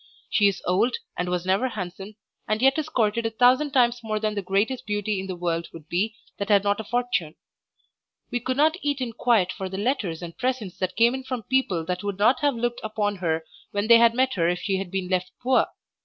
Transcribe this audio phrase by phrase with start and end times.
[0.31, 2.15] She is old and was never handsome,
[2.47, 5.67] and yet is courted a thousand times more than the greatest beauty in the world
[5.73, 7.35] would be that had not a fortune.
[8.31, 11.43] We could not eat in quiet for the letters and presents that came in from
[11.43, 14.77] people that would not have looked upon her when they had met her if she
[14.77, 15.67] had been left poor.